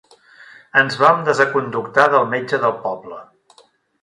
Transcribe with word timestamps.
Ens 0.81 0.97
vam 1.01 1.21
desaconductar 1.27 2.07
del 2.15 2.27
metge 2.35 2.61
del 2.65 2.75
poble. 2.87 3.21